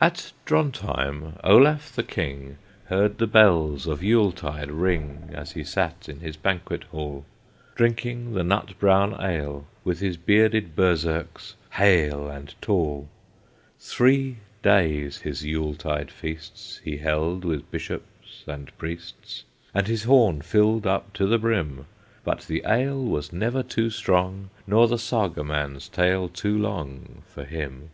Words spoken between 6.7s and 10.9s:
hall, Drinking the nut brown ale, With his bearded